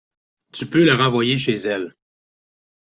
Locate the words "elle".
1.53-1.89